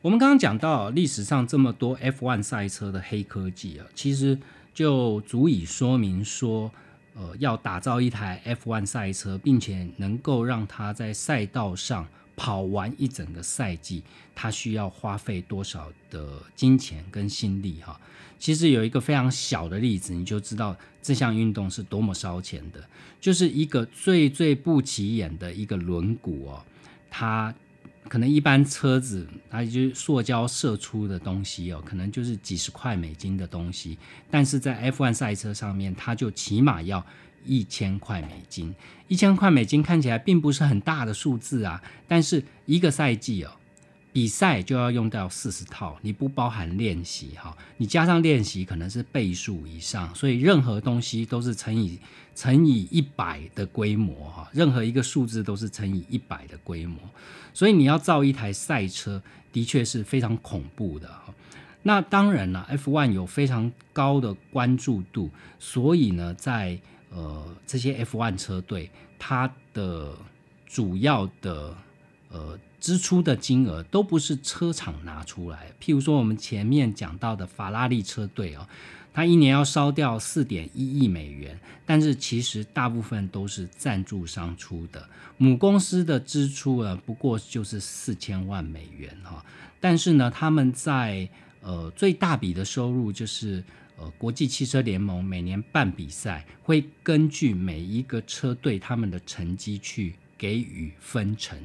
[0.00, 4.38] 我们刚刚讲到历史上这么多 F1 赛车的黑科技啊，其实。
[4.72, 6.70] 就足以说明说，
[7.14, 12.06] 呃，要打造一台 F1 赛车，并且能够让它在赛道上
[12.36, 18.00] 跑完一整个赛季，它需要花费多少的金钱跟心力哈。
[18.40, 22.82] 其实有一个非常小的例子，你就知道这项运动是多么烧钱的，
[23.20, 26.64] 就是一个最最不起眼的一个轮毂哦，
[27.08, 27.54] 它。
[28.08, 33.96] 可能一般车子，它就是塑胶射出的东西哦，可能就是几十块美金的东西。
[34.28, 37.06] 但是在 F1 赛车上面，它就起码要
[37.44, 38.74] 一千块美金。
[39.06, 43.52] 一千块美金看起来并不是很大的数字啊，但是一个赛季哦。
[44.12, 51.96] 比赛就要用到四十套，你不包含练习哈，你加上练习可能是倍数以上，所以任何东西都是乘以
[52.34, 56.98] 乘以一百的规模哈，任何一个数字都是乘以一百的规模，
[57.54, 61.32] 所以你要造一台赛车的确是非常恐怖的哈。
[61.84, 65.30] 那当然了，F1 有非常高的关注度，
[65.60, 66.76] 所以呢，在
[67.10, 70.16] 呃这些 F1 车队，它的
[70.66, 71.76] 主要的
[72.30, 72.58] 呃。
[72.80, 78.66] 支出的金额都不是车厂拿出来，譬如说我们前面讲到的法拉利车队哦，
[79.12, 85.06] 它一年要烧掉四点一亿美元，但是其实大部分都是赞助商出的，
[85.36, 89.44] 母公司的支出啊不过就是四千万美元哈，
[89.78, 91.28] 但是呢，他们在
[91.60, 93.62] 呃最大笔的收入就是
[93.98, 101.58] 呃国际汽车联盟每年办比赛，会根据每一个车队他们的成绩去给予分成。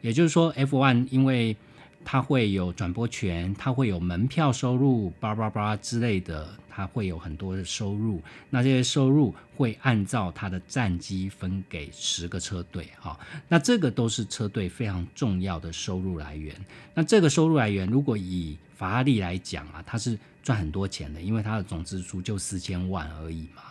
[0.00, 1.56] 也就是说，F1 因为
[2.04, 8.22] 它会有转播权，它会有门票收入，叭叭叭之类的，它会有很多的收入。
[8.48, 13.18] 那这些收入会按照它的战绩分给十个车队，哈，
[13.48, 16.54] 那这个都是车队非常重要的收入来源。
[16.94, 23.62] 那这个收入来源，如果以法拉利来讲啊，它是赚很多钱的，因为它的总支出就四千万而已嘛。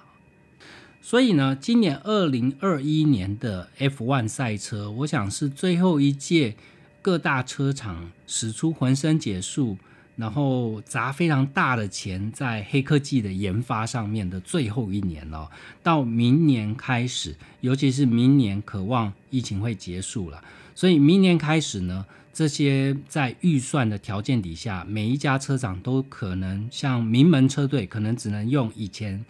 [1.09, 6.55] 所以呢，今年二零二一年的 F1 赛车，我想是最后一届
[7.01, 9.75] 各大车厂使出浑身解数，
[10.17, 15.49] 然后砸非常大的钱在黑科技的研发上面的最后一年了。
[15.81, 20.39] 到明年开始，尤其是明年，渴望疫情会结束了，
[20.75, 29.25] 所以明年开始呢，这些在预算的条件底下，每一家车厂都可能像名门车队，可能只能用以前。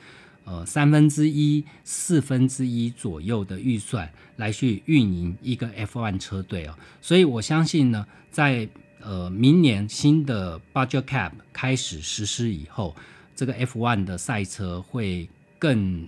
[0.49, 8.67] 呃，三分之一、四分之一左右的预算来去运营一个 F1 车队哦，所以我相信呢，在
[8.99, 12.95] 呃明年新的 Budget Cap 开始实施以后，
[13.35, 15.29] 这个 F1 的赛车会
[15.59, 16.07] 更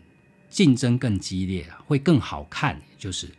[0.50, 2.82] 竞争更激烈会更好看。
[2.98, 3.30] 就是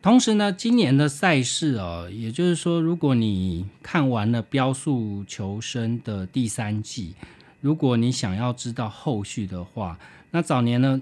[0.00, 7.14] 同时呢，今年的赛事哦，也就是说，如果你看完了《标速求生》的第三季，
[7.60, 9.98] 如果你想要知道后续的话，
[10.32, 11.00] 那早年呢，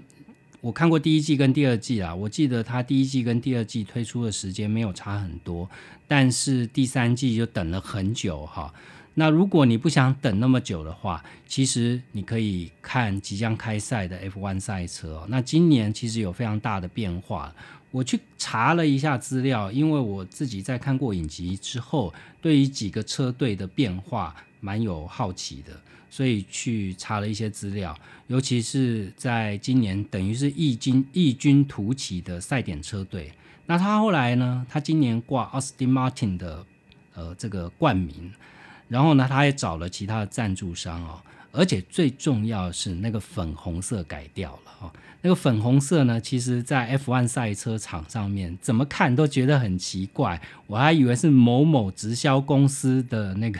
[0.61, 5.69] 我看过第一季跟第二季啊，我记得它第一季跟第二季推出的时间没有差很多，
[6.07, 8.73] 但是第三季就等了很久哈。
[9.15, 15.25] 那如果你不想等那么久的话，其实你可以看即将开赛的 F1 赛车。
[15.27, 17.53] 那今年其实有非常大的变化，
[17.91, 25.73] 我去查了一下资料，因为我自己在看过影集之后，对于几个车队的变化蛮有好奇的。
[26.09, 27.97] 所以去查了一些资料，
[28.27, 33.31] 尤其是在今年等于是异军异军突起的赛点车队。
[33.65, 34.65] 那他后来呢？
[34.67, 36.65] 他今年挂 Austin Martin 的
[37.13, 38.33] 呃这个冠名，
[38.87, 41.21] 然后呢，他也找了其他的赞助商哦。
[41.51, 44.91] 而且最重要的是，那个粉红色改掉了哦。
[45.21, 53.59] 那个粉红色呢，其实在 F1 赛车场上面怎么看都觉得很奇怪，我还以为是某某直销公司的那个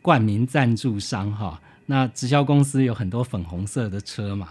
[0.00, 1.60] 冠名赞助商哈。
[1.86, 4.48] 那直销公司有很多粉红色的车嘛，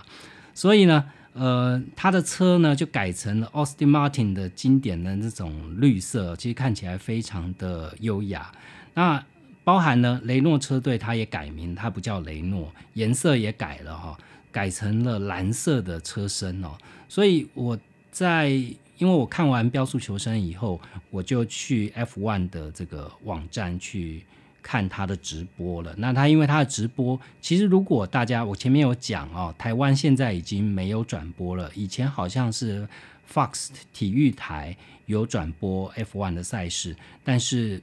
[0.53, 8.49] 所以呢，呃，他的车呢就改成了 Austin Martin 的经典的那种绿色，其实看起来非常的优雅。
[8.93, 9.21] 那
[9.65, 14.17] 包含呢，雷诺车队它也改名，它不叫雷诺，颜色也改了哈，
[14.51, 16.71] 改成了蓝色的车身哦。
[17.09, 17.77] 所以我
[18.11, 20.79] 在因为我看完《标速求生》以后，
[21.09, 24.23] 我就去 F1 的这个网站去。
[24.67, 32.87] 看他的直播了，那他因为他的直播，其实如果大家我前面有讲哦，台湾现在已经没有转播了，以前好像是
[33.31, 37.79] Fox 体育台有转播 F1 的赛事，但是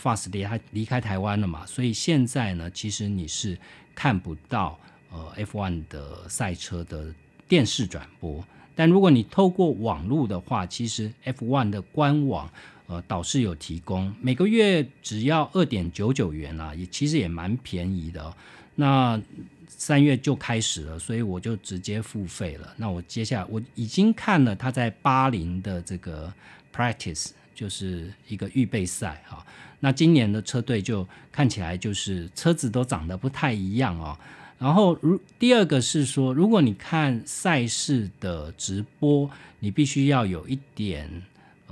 [0.00, 3.58] Fox 离开离开台湾了嘛，所以现在呢，其实你是
[3.92, 4.78] 看不到
[5.10, 7.12] 呃 F1 的赛车的
[7.48, 8.44] 电视转播，
[8.76, 12.48] 但如果你透过网络的话，其实 F1 的官网。
[12.90, 18.34] 呃，导师有提供，每个月只要二点九九元啦，也其实也蛮便宜的。
[18.74, 19.20] 那
[19.68, 22.74] 三月就开始了，所以我就直接付费了。
[22.76, 26.34] 那我接下来我已经看了他在巴林的这个
[26.74, 29.46] practice，就是一个预备赛哈。
[29.78, 34.18] 那今年的车队就看起来就是车子都长得不太一样哦。
[34.58, 39.30] 然后如第二个是说，如果你看赛事的直播，
[39.60, 41.08] 你必须要有一点。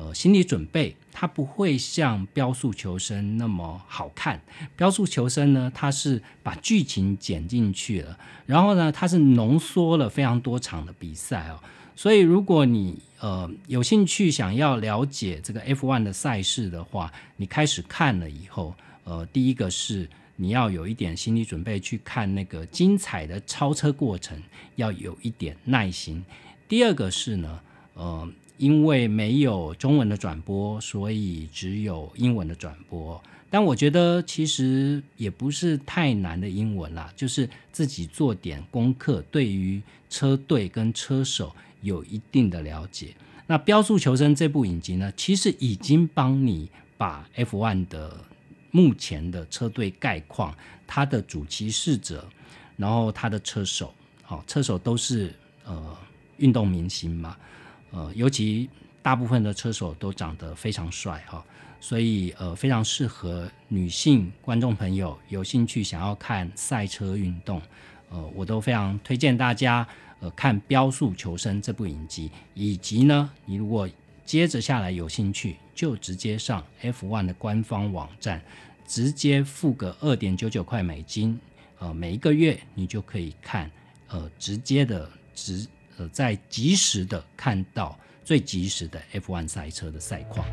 [0.00, 4.40] 呃，心理准备，它不会像《标速求生》那么好看。
[4.76, 11.58] 《标速求生》呢，它是把剧情剪进去了，然后呢，它是浓缩了非常多场的比赛哦。
[11.96, 18.72] 所以，如果你呃有兴趣想要了解这个 F1 的赛事的话，你开始看了以后，
[19.02, 24.40] 呃，第一个是你要有一点心理准备去看那个精彩的超车过程，
[24.76, 26.24] 要有一点耐心。
[26.68, 27.60] 第二个是呢，
[27.94, 28.28] 呃。
[28.58, 33.22] 因为没有中文的转播，所以只有英文的转播。
[33.50, 39.80] 但我觉得其实也不是太难的英文啦，就是自己做点功课，对于
[40.10, 43.14] 车队跟车手有一定的了解。
[43.46, 48.22] 那《标速求生》这部影集呢，其实已经帮你把 F1 的
[48.70, 50.54] 目前的车队概况，
[50.86, 52.28] 它的主骑士者，
[52.76, 55.32] 然后他的车手，好，车手都是
[55.64, 55.96] 呃
[56.36, 57.34] 运动明星嘛。
[57.90, 58.68] 呃，尤其
[59.02, 61.44] 大部分的车手都长得非常帅哈，
[61.80, 67.62] 所以呃非常适合女性观众朋友有兴趣想要看赛车运动，
[68.10, 69.86] 呃，我都非常推荐大家
[70.20, 73.88] 呃看《标速求生》这部影集，以及呢，你如果
[74.24, 78.42] 接着下来有兴趣，就直接上 F1 的官方网站，
[78.86, 81.40] 直接付个二点九九块美金，
[81.78, 83.70] 呃，每一个月你就可以看，
[84.08, 85.66] 呃，直接的直
[85.98, 90.46] 呃在及时的看到最及时的 F1 赛车的赛况。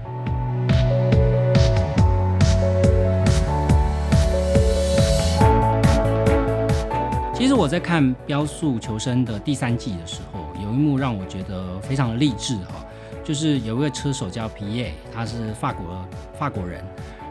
[7.34, 12.84] 其实我在看《标速求生》的第三季的时候，有一幕让我觉得非常的励志哈，
[13.24, 16.08] 就是有一位车手叫皮耶，他是法国
[16.40, 16.84] 法国人。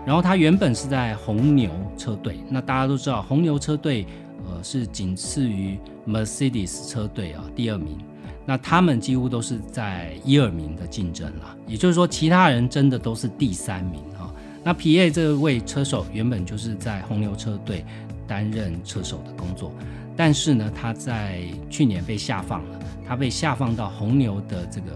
[0.06, 4.06] 然后他原本是在红牛车队，那大家都知道红牛车队，
[4.48, 7.98] 呃，是仅次于 Mercedes 车队啊，第二名。
[8.46, 14.30] 那他们几乎都是在一二名的竞争了，也就是说，其他人真的都是第三名啊。
[14.62, 17.84] 那皮耶这位车手原本就是在红牛车队
[18.26, 19.72] 担任车手的工作，
[20.14, 24.92] 但是呢，他在去年被下放了，他被下放到红牛的这个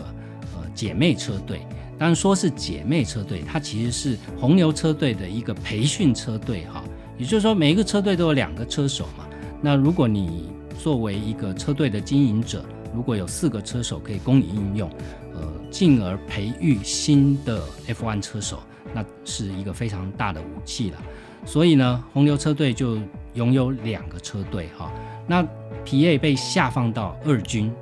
[0.55, 1.61] 呃姐妹车队。
[1.99, 6.85] 当然说是姐妹车队，它其实是红牛车队的一个培训车队哈。
[7.19, 9.27] 也就是说，每一个车队都有两个车手嘛。
[9.61, 14.89] 那如果你作为一个车队的经营者，如果有四个车手可以供你应用，
[15.35, 18.61] 呃，进而培育新的 F1 车手，
[18.95, 20.99] 那是一个非常大的武器了。
[21.45, 22.99] 所以呢，红牛车队就
[23.35, 24.91] 拥有两个车队哈。
[25.27, 25.47] 那
[25.85, 27.73] 皮耶被下放到二军，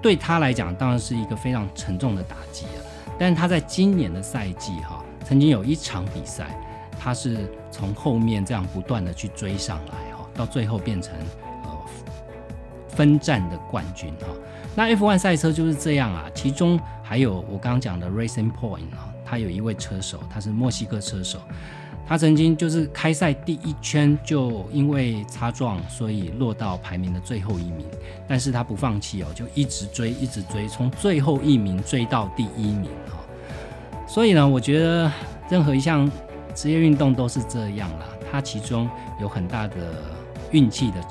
[0.00, 2.80] 对他来讲当然是一个非常沉重的打击啊。
[3.18, 6.58] 但是他在今年的赛季哈，曾经有一场比赛，
[6.98, 11.12] 他是从后面这样不断的去追上来，到最后变成
[11.64, 11.70] 呃
[12.88, 14.26] 分站的冠军哈。
[14.76, 21.38] 那 F1 赛车就是这样啊，其中还有我刚刚讲的 Racing Point 啊，他有一位车手，他是墨西哥车手。
[22.06, 27.86] 他曾经就是开赛第一圈就因为擦撞，所以落到排名的最后一名。
[28.28, 33.24] 但是他不放弃哦，就一直追，一直追，从最后一名追到第一名哈。
[34.06, 35.10] 所以呢，我觉得
[35.48, 36.10] 任何一项
[36.54, 38.86] 职业运动都是这样啦，它其中
[39.18, 39.74] 有很大的
[40.54, 41.04] 运气的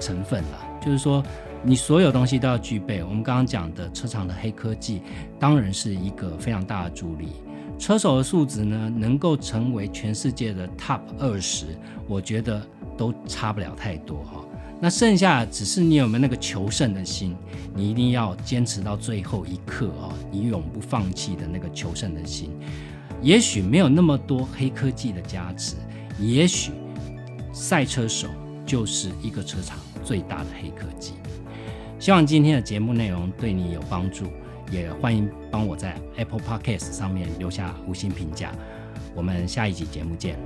[0.00, 0.66] 成分了。
[0.80, 1.22] 就是说，
[1.64, 3.02] 你所有东西都要具备。
[3.02, 5.02] 我们刚刚讲的车厂的黑科技，
[5.38, 7.28] 当然是一个非常大的助力。
[7.78, 11.66] 车手的素质呢，能够成为全世界的 Top 二十，
[12.08, 12.64] 我觉得
[12.96, 14.44] 都差不了太多哈。
[14.80, 17.36] 那剩下只是你有没有那个求胜的心，
[17.74, 22.50] 你一定要坚持到最后一刻哦，你永不放弃的那个求胜的心。
[23.20, 25.76] 也许没有那么多黑科技的加持，
[26.20, 26.72] 也许
[27.52, 28.28] 赛车手
[28.66, 31.14] 就是一个车厂最大的黑科技。
[31.98, 34.26] 希望今天的节目内容对你有帮助。
[34.68, 38.52] 也欢迎帮我在 Apple Podcast 上面留下五星评价，
[39.14, 40.36] 我们下一集节目见。